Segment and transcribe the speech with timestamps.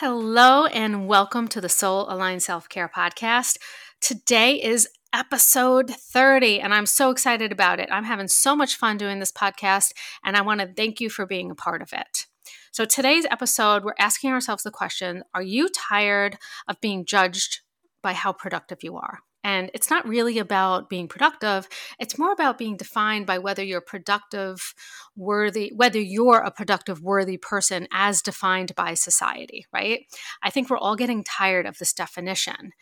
[0.00, 3.56] Hello, and welcome to the Soul Aligned Self Care Podcast.
[4.02, 7.88] Today is episode 30, and I'm so excited about it.
[7.90, 11.24] I'm having so much fun doing this podcast, and I want to thank you for
[11.24, 12.26] being a part of it.
[12.72, 16.36] So, today's episode, we're asking ourselves the question Are you tired
[16.68, 17.60] of being judged
[18.02, 19.20] by how productive you are?
[19.46, 21.68] And it's not really about being productive.
[22.00, 24.74] It's more about being defined by whether you're productive,
[25.14, 30.00] worthy, whether you're a productive, worthy person as defined by society, right?
[30.42, 32.72] I think we're all getting tired of this definition.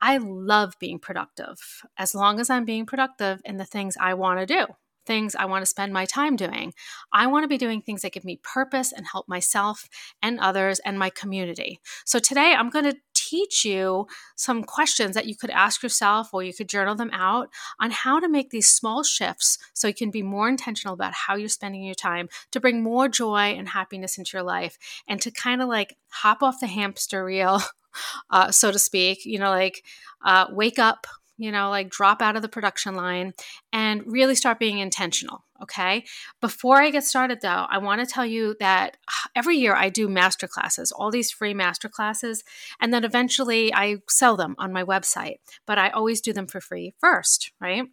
[0.00, 4.40] I love being productive as long as I'm being productive in the things I want
[4.40, 4.64] to do,
[5.08, 6.72] things I want to spend my time doing.
[7.12, 9.88] I want to be doing things that give me purpose and help myself
[10.22, 11.80] and others and my community.
[12.04, 12.96] So today I'm going to
[13.28, 17.48] teach you some questions that you could ask yourself or you could journal them out
[17.80, 21.34] on how to make these small shifts so you can be more intentional about how
[21.34, 24.78] you're spending your time to bring more joy and happiness into your life
[25.08, 27.60] and to kind of like hop off the hamster wheel,
[28.30, 29.84] uh, so to speak, you know, like
[30.24, 31.06] uh, wake up
[31.38, 33.32] you know, like drop out of the production line
[33.72, 35.44] and really start being intentional.
[35.62, 36.04] Okay.
[36.40, 38.96] Before I get started, though, I want to tell you that
[39.36, 42.44] every year I do master classes, all these free master classes,
[42.80, 46.60] and then eventually I sell them on my website, but I always do them for
[46.60, 47.84] free first, right?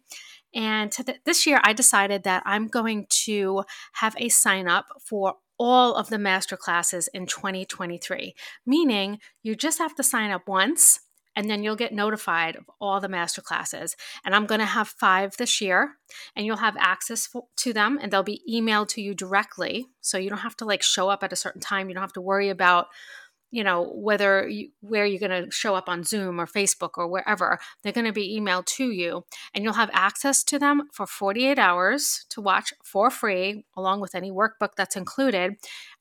[0.54, 5.36] And th- this year I decided that I'm going to have a sign up for
[5.58, 8.34] all of the master classes in 2023,
[8.66, 11.00] meaning you just have to sign up once
[11.36, 13.94] and then you'll get notified of all the master classes.
[14.24, 15.96] And I'm going to have five this year,
[16.34, 19.88] and you'll have access to them, and they'll be emailed to you directly.
[20.00, 21.88] So you don't have to like show up at a certain time.
[21.88, 22.86] You don't have to worry about
[23.50, 27.06] you know whether you, where you're going to show up on zoom or facebook or
[27.06, 31.06] wherever they're going to be emailed to you and you'll have access to them for
[31.06, 35.54] 48 hours to watch for free along with any workbook that's included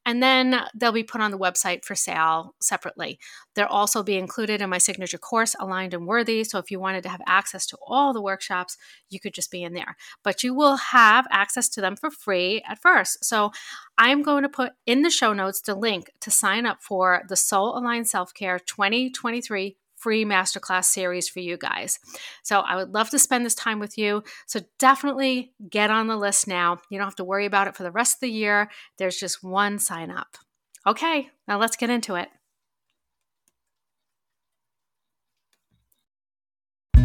[0.06, 3.20] and then they'll be put on the website for sale separately.
[3.56, 6.44] They'll also be included in my signature course, Aligned and Worthy.
[6.44, 8.78] So if you wanted to have access to all the workshops,
[9.10, 9.96] you could just be in there.
[10.24, 13.26] But you will have access to them for free at first.
[13.26, 13.52] So
[13.98, 17.38] I'm going to put in the show notes the link to sign up for the
[17.38, 21.98] Soul Aligned Self Care 2023 free masterclass series for you guys.
[22.44, 24.24] So I would love to spend this time with you.
[24.46, 26.78] So definitely get on the list now.
[26.92, 28.70] You don't have to worry about it for the rest of the year.
[29.00, 30.38] There's just one sign up.
[30.86, 32.30] Okay, now let's get into it.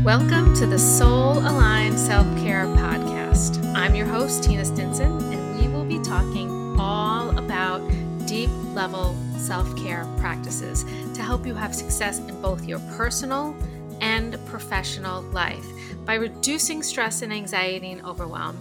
[0.05, 3.65] Welcome to the Soul Aligned Self Care Podcast.
[3.75, 7.81] I'm your host, Tina Stinson, and we will be talking all about
[8.27, 9.17] deep level
[9.51, 13.53] self care practices to help you have success in both your personal
[14.01, 15.67] and professional life
[16.05, 18.57] by reducing stress and anxiety and overwhelm,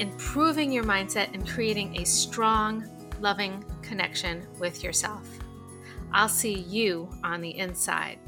[0.00, 2.84] improving your mindset, and creating a strong,
[3.20, 5.26] loving connection with yourself.
[6.12, 8.18] I'll see you on the inside.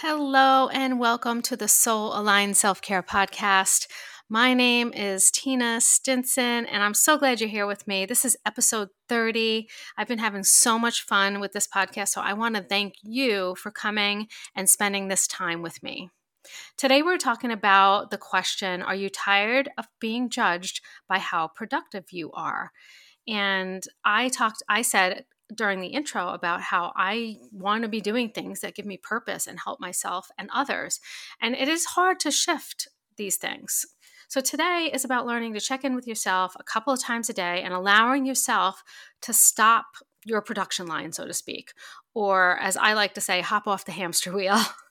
[0.00, 3.88] Hello, and welcome to the Soul Aligned Self Care Podcast.
[4.28, 8.06] My name is Tina Stinson, and I'm so glad you're here with me.
[8.06, 9.68] This is episode 30.
[9.96, 13.56] I've been having so much fun with this podcast, so I want to thank you
[13.56, 16.10] for coming and spending this time with me.
[16.76, 22.12] Today, we're talking about the question Are you tired of being judged by how productive
[22.12, 22.70] you are?
[23.26, 28.30] And I talked, I said during the intro about how I want to be doing
[28.30, 31.00] things that give me purpose and help myself and others.
[31.40, 33.86] And it is hard to shift these things.
[34.28, 37.32] So today is about learning to check in with yourself a couple of times a
[37.32, 38.82] day and allowing yourself
[39.22, 39.86] to stop
[40.24, 41.72] your production line, so to speak,
[42.14, 44.60] or as I like to say, hop off the hamster wheel.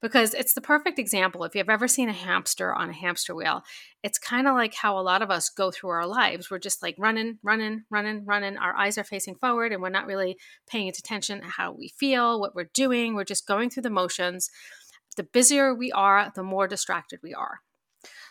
[0.00, 1.44] because it's the perfect example.
[1.44, 3.62] If you've ever seen a hamster on a hamster wheel,
[4.02, 6.50] it's kind of like how a lot of us go through our lives.
[6.50, 8.56] We're just like running, running, running, running.
[8.56, 10.36] Our eyes are facing forward and we're not really
[10.68, 13.14] paying attention to how we feel, what we're doing.
[13.14, 14.50] We're just going through the motions.
[15.16, 17.60] The busier we are, the more distracted we are.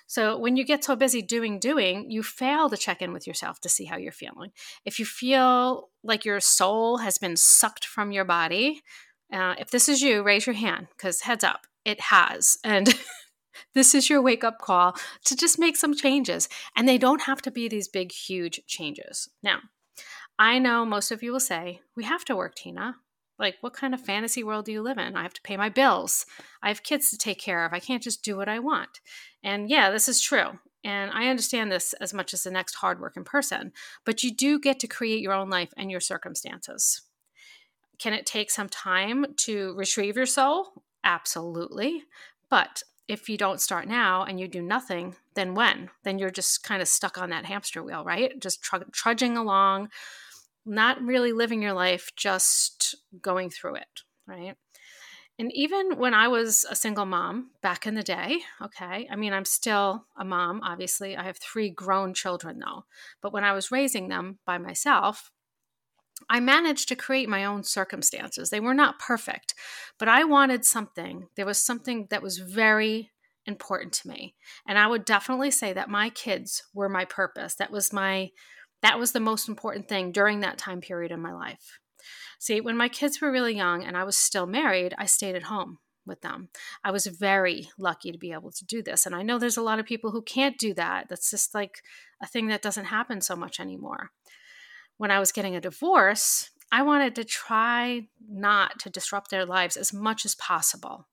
[0.07, 3.59] So when you get so busy doing, doing, you fail to check in with yourself
[3.61, 4.51] to see how you're feeling.
[4.85, 8.83] If you feel like your soul has been sucked from your body,
[9.35, 12.57] uh, if this is you, raise your hand because heads up, it has.
[12.63, 12.93] And
[13.73, 14.95] this is your wake up call
[15.25, 16.47] to just make some changes.
[16.75, 19.29] And they don't have to be these big, huge changes.
[19.43, 19.59] Now,
[20.39, 22.95] I know most of you will say, We have to work, Tina.
[23.37, 25.17] Like, what kind of fantasy world do you live in?
[25.17, 26.25] I have to pay my bills.
[26.63, 27.73] I have kids to take care of.
[27.73, 29.01] I can't just do what I want.
[29.43, 30.59] And yeah, this is true.
[30.85, 33.73] And I understand this as much as the next hardworking person.
[34.05, 37.01] But you do get to create your own life and your circumstances
[37.99, 40.83] can it take some time to retrieve your soul?
[41.03, 42.03] Absolutely.
[42.49, 45.89] But if you don't start now and you do nothing, then when?
[46.03, 48.39] Then you're just kind of stuck on that hamster wheel, right?
[48.39, 49.89] Just tr- trudging along,
[50.65, 54.55] not really living your life, just going through it, right?
[55.37, 59.33] And even when I was a single mom back in the day, okay, I mean,
[59.33, 61.17] I'm still a mom, obviously.
[61.17, 62.85] I have three grown children though.
[63.21, 65.31] But when I was raising them by myself,
[66.29, 68.49] I managed to create my own circumstances.
[68.49, 69.53] They were not perfect,
[69.99, 71.27] but I wanted something.
[71.35, 73.11] There was something that was very
[73.45, 74.35] important to me.
[74.67, 77.55] And I would definitely say that my kids were my purpose.
[77.55, 78.31] That was my
[78.81, 81.79] that was the most important thing during that time period in my life.
[82.39, 85.43] See, when my kids were really young and I was still married, I stayed at
[85.43, 86.49] home with them.
[86.83, 89.05] I was very lucky to be able to do this.
[89.05, 91.07] And I know there's a lot of people who can't do that.
[91.09, 91.81] That's just like
[92.21, 94.11] a thing that doesn't happen so much anymore
[94.97, 99.77] when I was getting a divorce, I wanted to try not to disrupt their lives
[99.77, 101.07] as much as possible.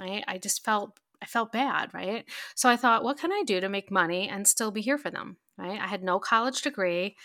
[0.00, 0.24] Right?
[0.26, 2.24] I just felt I felt bad, right?
[2.56, 5.10] So I thought, what can I do to make money and still be here for
[5.10, 5.36] them?
[5.56, 5.80] Right?
[5.80, 7.16] I had no college degree.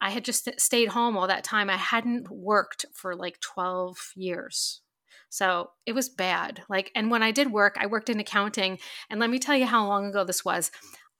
[0.00, 1.70] I had just stayed home all that time.
[1.70, 4.80] I hadn't worked for like 12 years.
[5.28, 6.62] So it was bad.
[6.68, 8.78] Like, and when I did work, I worked in accounting.
[9.10, 10.70] And let me tell you how long ago this was.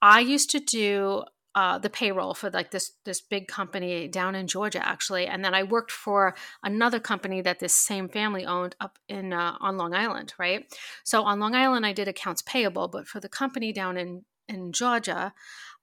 [0.01, 1.23] I used to do
[1.57, 5.55] uh, the payroll for like this this big company down in Georgia actually, and then
[5.55, 9.95] I worked for another company that this same family owned up in uh, on Long
[9.95, 10.71] Island, right?
[11.03, 14.71] So on Long Island, I did accounts payable, but for the company down in in
[14.71, 15.33] Georgia,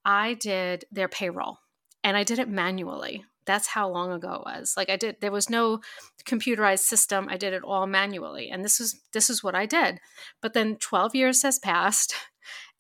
[0.05, 1.59] I did their payroll,
[2.05, 3.25] and I did it manually.
[3.45, 4.75] That's how long ago it was.
[4.77, 5.81] Like I did, there was no
[6.25, 7.27] computerized system.
[7.29, 9.99] I did it all manually, and this is this is what I did.
[10.41, 12.15] But then twelve years has passed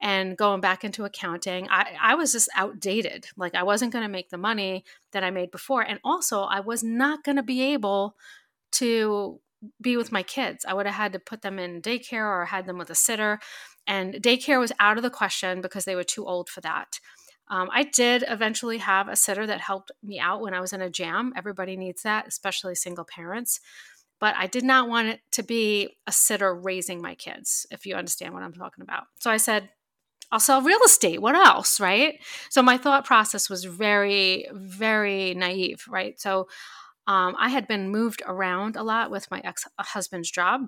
[0.05, 3.27] and going back into accounting, I, I was just outdated.
[3.39, 5.81] Like I wasn't going to make the money that I made before.
[5.81, 8.15] And also, I was not going to be able
[8.73, 9.41] to
[9.81, 10.67] be with my kids.
[10.69, 13.41] I would have had to put them in daycare or had them with a sitter.
[13.87, 17.01] And daycare was out of the question because they were too old for that.
[17.49, 20.83] Um, I did eventually have a sitter that helped me out when I was in
[20.83, 21.33] a jam.
[21.35, 23.59] Everybody needs that, especially single parents.
[24.21, 27.95] But I did not want it to be a sitter raising my kids, if you
[27.95, 29.05] understand what I'm talking about.
[29.19, 29.71] So I said,
[30.35, 31.23] I'll sell real estate.
[31.23, 32.19] What else, right?
[32.51, 36.21] So my thought process was very, very naive, right?
[36.21, 36.49] So
[37.07, 40.63] um, I had been moved around a lot with my ex husband's job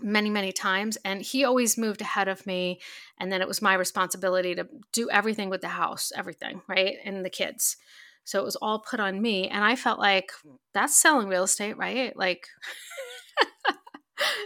[0.00, 2.80] many, many times, and he always moved ahead of me.
[3.18, 6.96] And then it was my responsibility to do everything with the house, everything, right?
[7.04, 7.76] And the kids.
[8.24, 9.48] So it was all put on me.
[9.48, 10.32] And I felt like
[10.72, 12.16] that's selling real estate, right?
[12.16, 12.46] Like,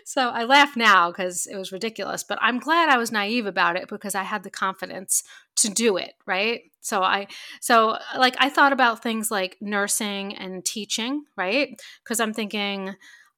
[0.05, 3.76] so I laugh now because it was ridiculous, but I'm glad I was naive about
[3.76, 5.23] it because I had the confidence
[5.56, 6.62] to do it, right?
[6.81, 7.29] So I
[7.61, 11.81] so like I thought about things like nursing and teaching, right?
[12.03, 12.94] Because I'm thinking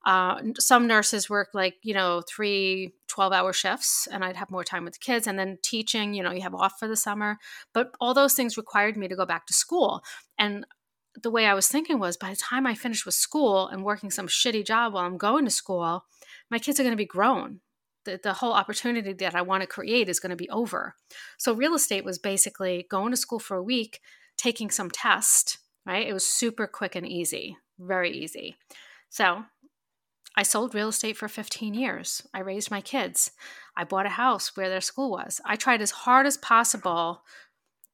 [0.07, 4.63] uh, some nurses work like you know three 12 hour shifts and i'd have more
[4.63, 7.39] time with the kids and then teaching you know you have off for the summer
[7.75, 10.03] but all those things required me to go back to school
[10.39, 10.65] and
[11.23, 14.11] the way i was thinking was by the time i finish with school and working
[14.11, 16.05] some shitty job while i'm going to school
[16.51, 17.61] my kids are going to be grown.
[18.05, 20.95] The, the whole opportunity that I want to create is going to be over.
[21.39, 24.01] So, real estate was basically going to school for a week,
[24.37, 26.07] taking some test, right?
[26.07, 28.57] It was super quick and easy, very easy.
[29.09, 29.45] So,
[30.37, 32.23] I sold real estate for 15 years.
[32.33, 33.33] I raised my kids.
[33.77, 35.41] I bought a house where their school was.
[35.45, 37.23] I tried as hard as possible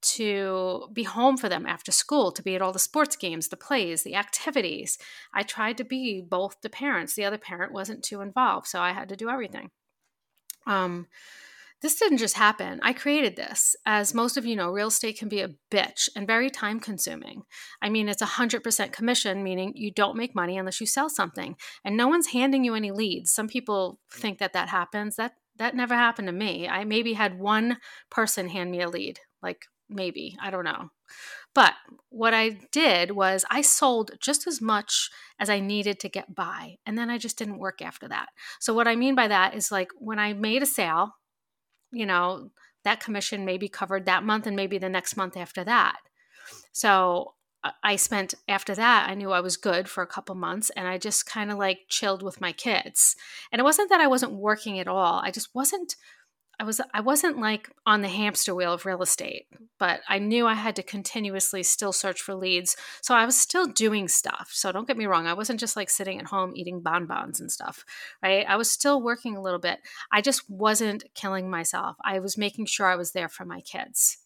[0.02, 3.56] to be home for them after school, to be at all the sports games, the
[3.56, 4.98] plays, the activities.
[5.32, 7.14] I tried to be both the parents.
[7.14, 9.70] The other parent wasn't too involved, so I had to do everything.
[10.66, 11.06] Um,
[11.82, 12.78] this didn't just happen.
[12.82, 13.74] I created this.
[13.84, 17.42] As most of you know, real estate can be a bitch and very time consuming.
[17.82, 21.56] I mean, it's 100% commission, meaning you don't make money unless you sell something.
[21.84, 23.32] And no one's handing you any leads.
[23.32, 25.16] Some people think that that happens.
[25.16, 26.66] That that never happened to me.
[26.66, 27.76] I maybe had one
[28.10, 30.90] person hand me a lead, like maybe i don't know
[31.54, 31.74] but
[32.08, 36.76] what i did was i sold just as much as i needed to get by
[36.86, 38.28] and then i just didn't work after that
[38.60, 41.16] so what i mean by that is like when i made a sale
[41.90, 42.50] you know
[42.84, 45.98] that commission maybe covered that month and maybe the next month after that
[46.72, 47.34] so
[47.64, 50.88] uh, I spent after that, I knew I was good for a couple months and
[50.88, 53.14] I just kind of like chilled with my kids.
[53.50, 55.20] And it wasn't that I wasn't working at all.
[55.20, 55.96] I just wasn't
[56.62, 59.48] I was I wasn't like on the hamster wheel of real estate,
[59.80, 62.76] but I knew I had to continuously still search for leads.
[63.00, 64.50] So I was still doing stuff.
[64.52, 67.50] So don't get me wrong, I wasn't just like sitting at home eating bonbons and
[67.50, 67.84] stuff,
[68.22, 68.46] right?
[68.48, 69.80] I was still working a little bit.
[70.12, 71.96] I just wasn't killing myself.
[72.04, 74.18] I was making sure I was there for my kids.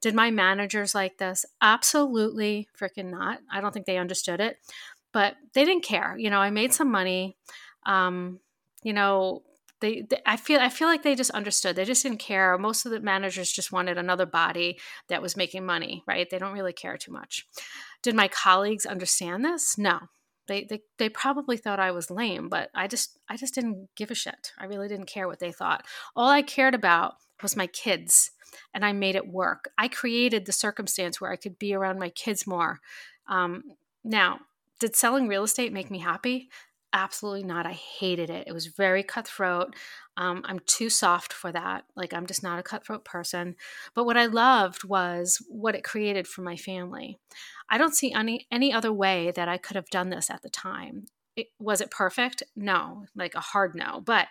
[0.00, 1.44] Did my managers like this?
[1.60, 3.40] Absolutely freaking not.
[3.50, 4.58] I don't think they understood it,
[5.12, 6.14] but they didn't care.
[6.16, 7.36] You know, I made some money.
[7.86, 8.38] Um,
[8.84, 9.42] you know,
[9.82, 11.76] they, they, I feel I feel like they just understood.
[11.76, 12.56] They just didn't care.
[12.56, 16.30] Most of the managers just wanted another body that was making money, right?
[16.30, 17.46] They don't really care too much.
[18.00, 19.76] Did my colleagues understand this?
[19.76, 20.00] No.
[20.48, 24.10] They, they they probably thought I was lame, but I just I just didn't give
[24.10, 24.52] a shit.
[24.58, 25.84] I really didn't care what they thought.
[26.16, 28.30] All I cared about was my kids
[28.72, 29.70] and I made it work.
[29.78, 32.80] I created the circumstance where I could be around my kids more.
[33.28, 33.64] Um,
[34.04, 34.40] now,
[34.80, 36.50] did selling real estate make me happy?
[36.92, 37.66] Absolutely not.
[37.66, 38.46] I hated it.
[38.46, 39.74] It was very cutthroat.
[40.18, 41.84] Um, I'm too soft for that.
[41.96, 43.56] Like, I'm just not a cutthroat person.
[43.94, 47.18] But what I loved was what it created for my family.
[47.70, 50.50] I don't see any, any other way that I could have done this at the
[50.50, 51.06] time.
[51.34, 52.42] It, was it perfect?
[52.54, 54.02] No, like a hard no.
[54.04, 54.28] But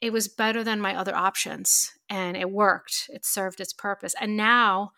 [0.00, 3.08] it was better than my other options and it worked.
[3.10, 4.16] It served its purpose.
[4.20, 4.90] And now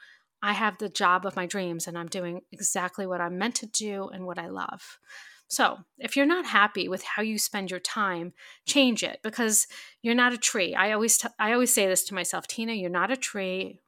[0.43, 3.67] I have the job of my dreams and I'm doing exactly what I'm meant to
[3.67, 4.99] do and what I love.
[5.49, 8.33] So, if you're not happy with how you spend your time,
[8.67, 9.67] change it because
[10.03, 10.75] you're not a tree.
[10.75, 13.81] I always t- I always say this to myself, Tina, you're not a tree.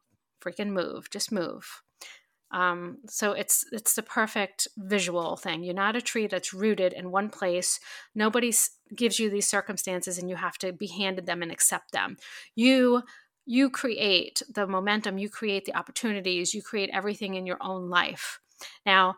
[0.42, 1.10] Freaking move.
[1.10, 1.82] Just move.
[2.52, 5.62] Um, so it's it's the perfect visual thing.
[5.62, 7.80] You're not a tree that's rooted in one place.
[8.14, 8.52] Nobody
[8.94, 12.16] gives you these circumstances, and you have to be handed them and accept them.
[12.54, 13.02] You
[13.46, 15.18] you create the momentum.
[15.18, 16.54] You create the opportunities.
[16.54, 18.40] You create everything in your own life.
[18.84, 19.16] Now,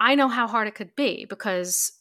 [0.00, 1.92] I know how hard it could be because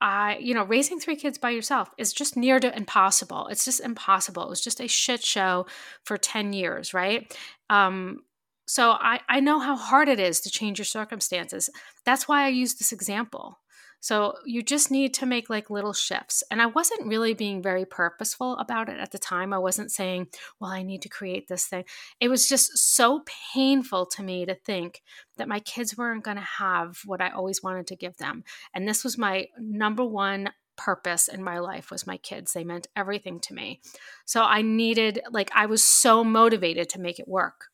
[0.00, 3.48] I, you know, raising three kids by yourself is just near to impossible.
[3.48, 4.42] It's just impossible.
[4.44, 5.66] It was just a shit show
[6.04, 7.34] for 10 years, right?
[7.70, 8.20] Um,
[8.68, 11.70] so I, I know how hard it is to change your circumstances.
[12.04, 13.58] That's why I use this example.
[14.06, 16.44] So you just need to make like little shifts.
[16.48, 19.52] And I wasn't really being very purposeful about it at the time.
[19.52, 20.28] I wasn't saying,
[20.60, 21.82] well, I need to create this thing.
[22.20, 25.02] It was just so painful to me to think
[25.38, 28.44] that my kids weren't going to have what I always wanted to give them.
[28.72, 32.86] And this was my number one purpose in my life was my kids they meant
[32.94, 33.80] everything to me
[34.26, 37.68] so i needed like i was so motivated to make it work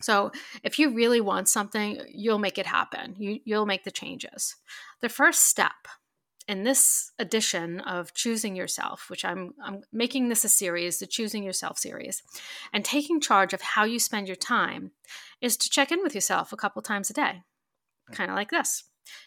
[0.00, 0.30] so,
[0.62, 3.16] if you really want something, you'll make it happen.
[3.18, 4.56] You, you'll make the changes.
[5.00, 5.88] The first step
[6.46, 11.42] in this edition of choosing yourself, which I'm, I'm making this a series, the choosing
[11.42, 12.22] yourself series,
[12.72, 14.92] and taking charge of how you spend your time,
[15.40, 17.42] is to check in with yourself a couple times a day,
[18.08, 18.14] hmm.
[18.14, 18.84] kind of like this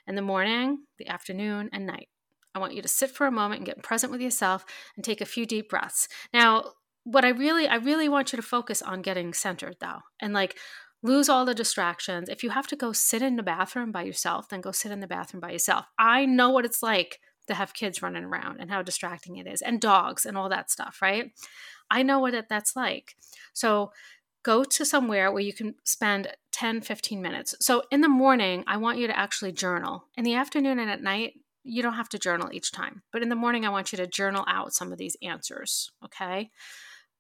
[0.08, 2.08] in the morning, the afternoon, and night.
[2.54, 5.22] I want you to sit for a moment and get present with yourself and take
[5.22, 6.08] a few deep breaths.
[6.34, 10.34] Now, what I really, I really want you to focus on getting centered though, and
[10.34, 10.58] like
[11.04, 12.30] lose all the distractions.
[12.30, 15.00] If you have to go sit in the bathroom by yourself, then go sit in
[15.00, 15.86] the bathroom by yourself.
[15.98, 19.62] I know what it's like to have kids running around and how distracting it is,
[19.62, 21.32] and dogs and all that stuff, right?
[21.90, 23.16] I know what that's like.
[23.54, 23.92] So
[24.44, 27.56] go to somewhere where you can spend 10, 15 minutes.
[27.60, 30.06] So in the morning, I want you to actually journal.
[30.16, 33.04] In the afternoon and at night, you don't have to journal each time.
[33.12, 36.50] But in the morning, I want you to journal out some of these answers, okay?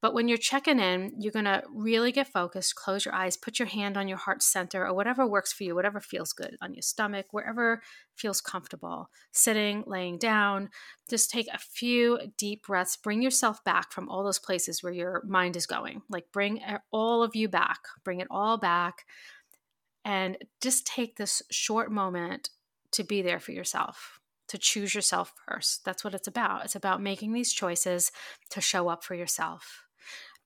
[0.01, 3.60] But when you're checking in, you're going to really get focused, close your eyes, put
[3.60, 6.74] your hand on your heart center or whatever works for you, whatever feels good on
[6.74, 7.81] your stomach, wherever
[8.15, 9.10] feels comfortable.
[9.31, 10.70] Sitting, laying down,
[11.08, 12.98] just take a few deep breaths.
[12.98, 16.01] Bring yourself back from all those places where your mind is going.
[16.10, 19.05] Like bring all of you back, bring it all back.
[20.03, 22.50] And just take this short moment
[22.93, 25.86] to be there for yourself to choose yourself first.
[25.86, 26.65] That's what it's about.
[26.65, 28.12] It's about making these choices
[28.50, 29.86] to show up for yourself.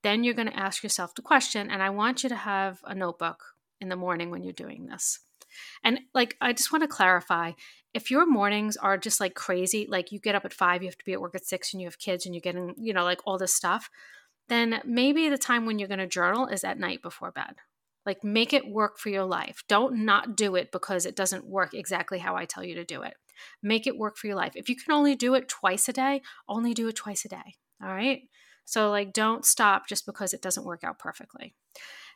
[0.06, 2.94] Then you're going to ask yourself the question, and I want you to have a
[2.94, 3.44] notebook
[3.82, 5.20] in the morning when you're doing this.
[5.84, 7.54] And like, I just want to clarify
[7.92, 10.98] if your mornings are just like crazy, like you get up at five, you have
[11.00, 13.04] to be at work at six, and you have kids and you're getting, you know,
[13.04, 13.90] like all this stuff,
[14.48, 17.56] then maybe the time when you're going to journal is at night before bed.
[18.06, 19.64] Like, make it work for your life.
[19.68, 23.02] Don't not do it because it doesn't work exactly how I tell you to do
[23.02, 23.16] it.
[23.64, 24.52] Make it work for your life.
[24.54, 27.56] If you can only do it twice a day, only do it twice a day.
[27.82, 28.22] All right.
[28.66, 31.56] So, like, don't stop just because it doesn't work out perfectly.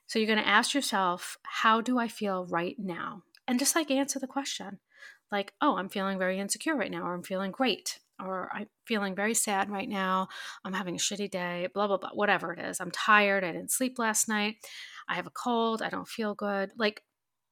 [0.08, 3.24] So, you're going to ask yourself, how do I feel right now?
[3.48, 4.80] And just like answer the question,
[5.32, 9.16] like, oh, I'm feeling very insecure right now, or I'm feeling great, or I'm feeling
[9.16, 10.28] very sad right now.
[10.66, 12.80] I'm having a shitty day, blah, blah, blah, whatever it is.
[12.80, 13.44] I'm tired.
[13.44, 14.58] I didn't sleep last night.
[15.08, 15.82] I have a cold.
[15.82, 16.72] I don't feel good.
[16.78, 17.04] Like,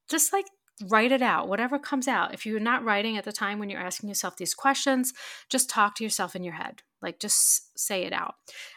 [0.08, 0.46] just like
[0.86, 2.34] write it out, whatever comes out.
[2.34, 5.12] If you're not writing at the time when you're asking yourself these questions,
[5.48, 6.82] just talk to yourself in your head.
[7.02, 8.34] Like just say it out.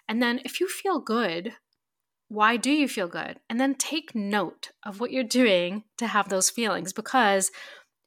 [0.07, 1.53] And then if you feel good,
[2.27, 3.39] why do you feel good?
[3.49, 7.51] And then take note of what you're doing to have those feelings because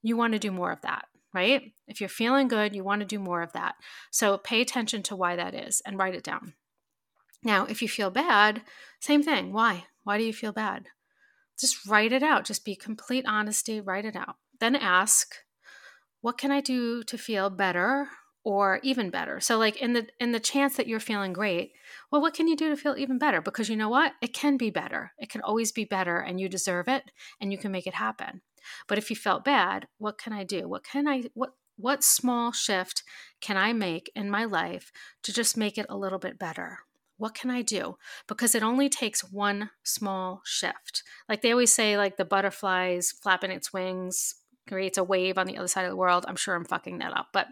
[0.02, 1.72] you want to do more of that, right?
[1.86, 3.74] If you're feeling good, you want to do more of that.
[4.10, 6.54] So pay attention to why that is and write it down.
[7.42, 8.62] Now, if you feel bad,
[9.00, 9.52] same thing.
[9.52, 9.84] Why?
[10.04, 10.86] Why do you feel bad?
[11.58, 12.44] Just write it out.
[12.44, 14.36] Just be complete honesty, write it out.
[14.60, 15.34] Then ask,
[16.20, 18.08] what can I do to feel better
[18.44, 19.40] or even better.
[19.40, 21.72] So like in the in the chance that you're feeling great,
[22.12, 23.40] well what can you do to feel even better?
[23.40, 24.12] Because you know what?
[24.20, 25.12] It can be better.
[25.18, 28.42] It can always be better and you deserve it and you can make it happen.
[28.86, 30.68] But if you felt bad, what can I do?
[30.68, 33.02] What can I what what small shift
[33.40, 34.92] can I make in my life
[35.22, 36.80] to just make it a little bit better?
[37.16, 37.96] What can I do?
[38.26, 41.02] Because it only takes one small shift.
[41.28, 44.34] Like they always say, like the butterflies flapping its wings
[44.68, 46.24] creates a wave on the other side of the world.
[46.26, 47.48] I'm sure I'm fucking that up, but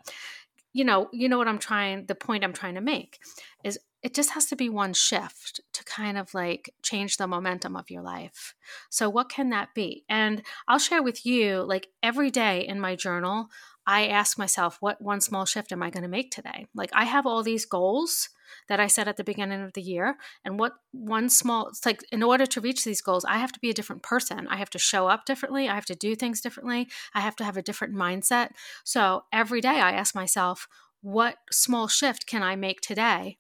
[0.73, 3.19] you know, you know what I'm trying, the point I'm trying to make
[3.62, 7.76] is it just has to be one shift to kind of like change the momentum
[7.76, 8.54] of your life.
[8.90, 10.04] So, what can that be?
[10.09, 13.49] And I'll share with you, like every day in my journal,
[13.87, 16.66] I ask myself, what one small shift am I going to make today?
[16.75, 18.28] Like, I have all these goals
[18.68, 20.16] that I set at the beginning of the year.
[20.44, 23.61] And what one small, it's like in order to reach these goals, I have to
[23.61, 24.47] be a different person.
[24.49, 25.68] I have to show up differently.
[25.68, 26.88] I have to do things differently.
[27.14, 28.50] I have to have a different mindset.
[28.85, 30.68] So every day I ask myself,
[31.00, 33.38] what small shift can I make today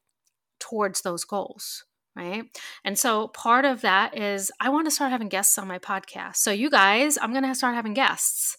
[0.58, 1.84] towards those goals?
[2.14, 2.44] right?
[2.84, 6.36] And so part of that is I want to start having guests on my podcast.
[6.36, 8.58] So you guys, I'm going to start having guests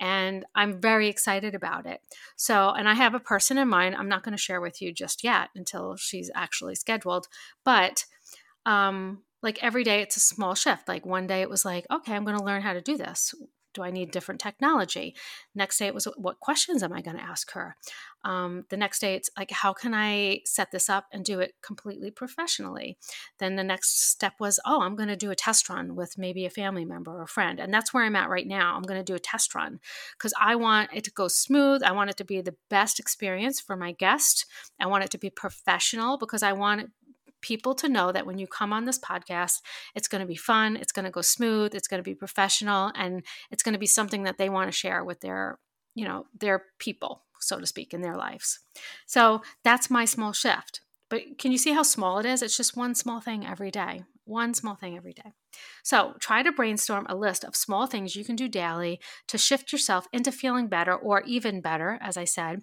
[0.00, 2.00] and I'm very excited about it.
[2.36, 3.94] So, and I have a person in mind.
[3.94, 7.28] I'm not going to share with you just yet until she's actually scheduled,
[7.64, 8.04] but
[8.66, 10.88] um like every day it's a small shift.
[10.88, 13.34] Like one day it was like, okay, I'm going to learn how to do this
[13.74, 15.14] do I need different technology?
[15.54, 17.76] Next day it was what questions am I going to ask her?
[18.24, 21.54] Um, the next day it's like how can I set this up and do it
[21.62, 22.96] completely professionally?
[23.38, 26.46] Then the next step was oh I'm going to do a test run with maybe
[26.46, 28.76] a family member or a friend, and that's where I'm at right now.
[28.76, 29.80] I'm going to do a test run
[30.16, 31.82] because I want it to go smooth.
[31.82, 34.46] I want it to be the best experience for my guest.
[34.80, 36.90] I want it to be professional because I want
[37.44, 39.60] people to know that when you come on this podcast,
[39.94, 42.90] it's going to be fun, it's going to go smooth, it's going to be professional,
[42.94, 45.58] and it's going to be something that they want to share with their,
[45.94, 48.60] you know, their people, so to speak, in their lives.
[49.06, 50.80] So that's my small shift.
[51.10, 52.40] But can you see how small it is?
[52.42, 54.04] It's just one small thing every day.
[54.24, 55.34] One small thing every day.
[55.82, 59.72] So try to brainstorm a list of small things you can do daily to shift
[59.72, 62.62] yourself into feeling better or even better, as I said.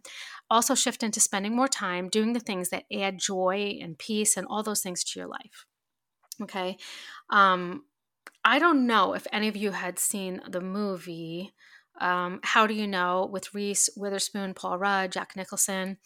[0.49, 4.47] Also, shift into spending more time doing the things that add joy and peace and
[4.47, 5.65] all those things to your life.
[6.41, 6.77] Okay.
[7.29, 7.83] Um,
[8.43, 11.53] I don't know if any of you had seen the movie.
[11.99, 15.97] Um, How do you know with Reese Witherspoon, Paul Rudd, Jack Nicholson.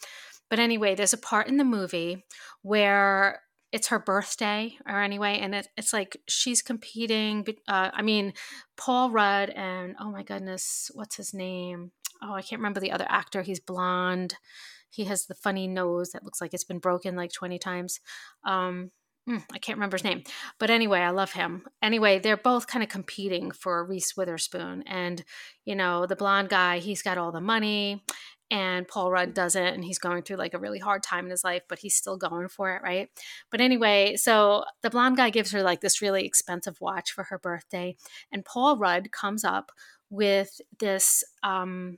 [0.50, 2.26] But anyway, there's a part in the movie
[2.62, 3.42] where
[3.76, 8.34] it's her birthday or anyway and it, it's like she's competing uh, i mean
[8.78, 11.92] paul rudd and oh my goodness what's his name?
[12.24, 13.42] Oh i can't remember the other actor.
[13.42, 14.36] He's blonde.
[14.90, 18.00] He has the funny nose that looks like it's been broken like 20 times.
[18.46, 18.92] Um,
[19.30, 20.24] mm, I can't remember his name,
[20.58, 21.66] but anyway, I love him.
[21.82, 25.26] Anyway, they're both kind of competing for Reese Witherspoon, and
[25.66, 28.06] you know, the blonde guy, he's got all the money,
[28.52, 31.44] and Paul Rudd doesn't, and he's going through like a really hard time in his
[31.44, 33.10] life, but he's still going for it, right?
[33.50, 37.40] But anyway, so the blonde guy gives her like this really expensive watch for her
[37.40, 37.96] birthday,
[38.32, 39.72] and Paul Rudd comes up
[40.10, 41.98] with this um,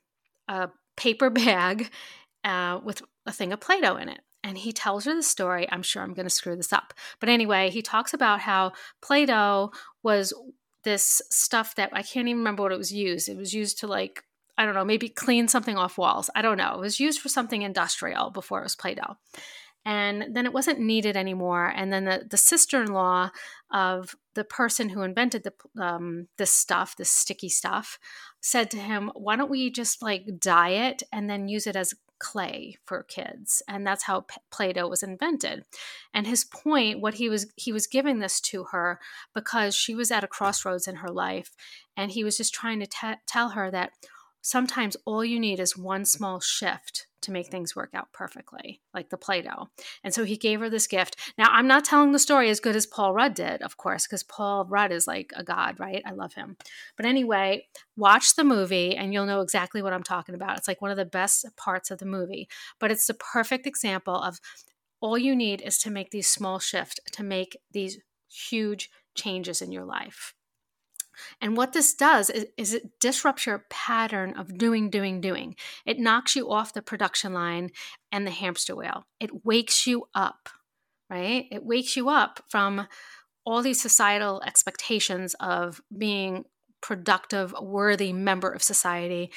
[0.96, 1.90] paper bag
[2.44, 4.22] uh, with a thing of Play Doh in it.
[4.44, 5.68] And he tells her the story.
[5.72, 6.94] I'm sure I'm going to screw this up.
[7.20, 9.72] But anyway, he talks about how Play Doh
[10.04, 10.34] was
[10.84, 13.28] this stuff that I can't even remember what it was used.
[13.28, 14.24] It was used to like
[14.58, 16.30] I don't know, maybe clean something off walls.
[16.36, 16.76] I don't know.
[16.76, 19.18] It was used for something industrial before it was Play Doh.
[19.86, 21.72] And then it wasn't needed anymore.
[21.74, 23.30] And then the, the sister in law
[23.72, 27.98] of the person who invented the, um, this stuff, this sticky stuff,
[28.42, 31.94] said to him, Why don't we just like dye it and then use it as
[32.20, 35.64] clay for kids and that's how play-doh was invented
[36.14, 39.00] and his point what he was he was giving this to her
[39.36, 41.52] because she was at a crossroads in her life
[41.96, 43.92] and he was just trying to t- tell her that
[44.48, 49.10] sometimes all you need is one small shift to make things work out perfectly, like
[49.10, 49.68] the Play Doh.
[50.06, 51.18] And so he gave her this gift.
[51.38, 54.24] Now, I'm not telling the story as good as Paul Rudd did, of course, because
[54.24, 56.02] Paul Rudd is like a god, right?
[56.06, 56.56] I love him.
[56.96, 60.58] But anyway, watch the movie and you'll know exactly what I'm talking about.
[60.58, 62.48] It's like one of the best parts of the movie,
[62.80, 64.40] but it's the perfect example of
[65.02, 69.74] all you need is to make these small shifts to make these huge changes in
[69.74, 70.34] your life.
[71.42, 75.56] And what this does is, is, it disrupts your pattern of doing, doing, doing.
[75.86, 77.72] It knocks you off the production line
[78.12, 79.06] and the hamster wheel.
[79.20, 80.50] It wakes you up,
[81.10, 81.46] right?
[81.52, 82.88] It wakes you up from
[83.46, 86.46] all these societal expectations of being
[86.82, 89.32] productive, worthy member of society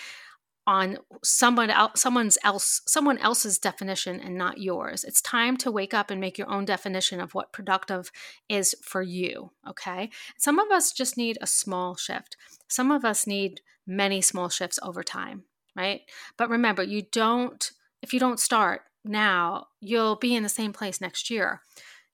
[0.66, 5.05] on someone else someone's else someone else's definition and not yours.
[5.05, 8.11] It's time to wake up and make your own definition of what productive
[8.49, 10.11] is for you okay?
[10.38, 12.37] Some of us just need a small shift.
[12.68, 15.44] Some of us need many small shifts over time
[15.77, 16.03] right?
[16.37, 17.70] But remember you don't
[18.03, 21.61] if you don't start now, you'll be in the same place next year,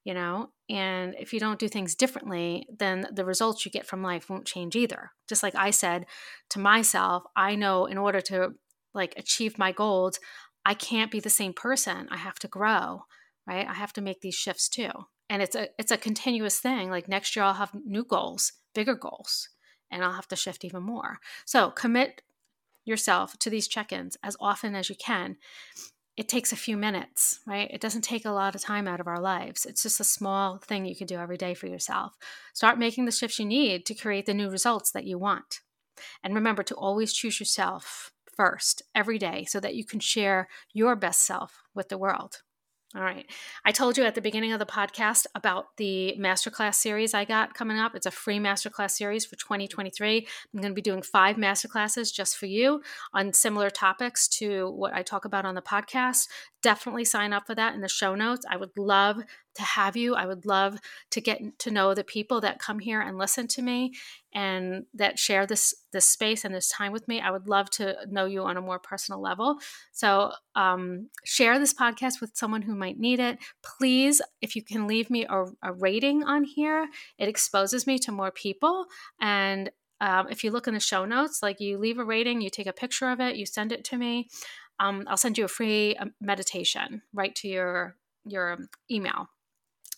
[0.05, 0.51] you know?
[0.69, 4.47] And if you don't do things differently, then the results you get from life won't
[4.47, 5.13] change either.
[5.29, 6.07] Just like I said
[6.51, 8.55] to myself, I know in order to
[8.93, 10.19] like achieve my goals,
[10.65, 12.09] I can't be the same person.
[12.11, 13.05] I have to grow,
[13.47, 13.67] right?
[13.67, 14.91] I have to make these shifts too.
[15.31, 16.91] And it's a it's a continuous thing.
[16.91, 19.49] Like next year I'll have new goals, bigger goals,
[19.91, 21.19] and I'll have to shift even more.
[21.45, 22.23] So, commit
[22.85, 25.37] yourself to these check-ins as often as you can
[26.17, 27.71] it takes a few minutes, right?
[27.71, 29.67] It doesn't take a lot of time out of our lives.
[29.67, 32.17] It's just a small thing you can do every day for yourself.
[32.55, 35.61] Start making the shifts you need to create the new results that you want.
[36.25, 40.97] And remember to always choose yourself first every day so that you can share your
[40.97, 42.43] best self with the world.
[42.97, 43.27] All right.
[43.63, 47.53] I told you at the beginning of the podcast about the masterclass series I got
[47.53, 47.95] coming up.
[47.95, 50.27] It's a free masterclass series for 2023.
[50.55, 52.81] I'm going to be doing five masterclasses just for you
[53.13, 56.29] on similar topics to what I talk about on the podcast.
[56.67, 58.45] Definitely sign up for that in the show notes.
[58.51, 59.19] I would love
[59.55, 60.17] to have you.
[60.17, 60.81] I would love
[61.13, 63.93] to get to know the people that come here and listen to me
[64.35, 67.21] and that share this this space and this time with me.
[67.21, 69.59] I would love to know you on a more personal level.
[69.93, 73.39] So um, share this podcast with someone who might need it.
[73.63, 78.11] Please, if you can leave me a, a rating on here, it exposes me to
[78.11, 78.87] more people.
[79.21, 82.51] And um, if you look in the show notes, like you leave a rating, you
[82.51, 84.29] take a picture of it, you send it to me.
[84.79, 88.59] Um, I'll send you a free um, meditation right to your your
[88.91, 89.29] email.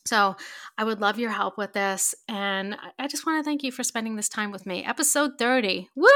[0.06, 0.36] So
[0.78, 2.14] I would love your help with this.
[2.28, 4.84] And I just want to thank you for spending this time with me.
[4.84, 5.88] Episode 30.
[5.94, 6.08] Woo!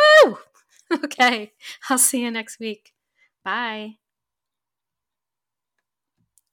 [0.92, 1.53] Okay.
[1.88, 2.92] I'll see you next week.
[3.46, 4.02] Bye.